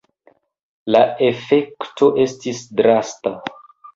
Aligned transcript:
La 0.95 1.01
efekto 1.25 2.09
estis 2.25 2.63
drasta. 2.79 3.37